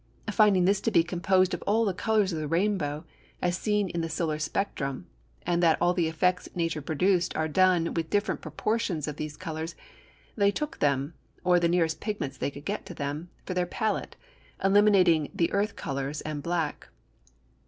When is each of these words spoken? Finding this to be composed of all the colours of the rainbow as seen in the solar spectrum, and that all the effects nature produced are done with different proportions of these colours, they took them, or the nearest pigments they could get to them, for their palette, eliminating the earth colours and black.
Finding 0.31 0.65
this 0.65 0.81
to 0.81 0.89
be 0.89 1.03
composed 1.03 1.53
of 1.53 1.61
all 1.67 1.85
the 1.85 1.93
colours 1.93 2.33
of 2.33 2.39
the 2.39 2.47
rainbow 2.47 3.05
as 3.39 3.55
seen 3.55 3.87
in 3.89 4.01
the 4.01 4.09
solar 4.09 4.39
spectrum, 4.39 5.05
and 5.43 5.61
that 5.61 5.77
all 5.79 5.93
the 5.93 6.07
effects 6.07 6.49
nature 6.55 6.81
produced 6.81 7.35
are 7.37 7.47
done 7.47 7.93
with 7.93 8.09
different 8.09 8.41
proportions 8.41 9.07
of 9.07 9.17
these 9.17 9.37
colours, 9.37 9.75
they 10.35 10.49
took 10.49 10.79
them, 10.79 11.13
or 11.43 11.59
the 11.59 11.69
nearest 11.69 11.99
pigments 12.01 12.35
they 12.39 12.49
could 12.49 12.65
get 12.65 12.83
to 12.87 12.95
them, 12.95 13.29
for 13.45 13.53
their 13.53 13.67
palette, 13.67 14.15
eliminating 14.63 15.29
the 15.35 15.53
earth 15.53 15.75
colours 15.75 16.21
and 16.21 16.41
black. 16.41 16.87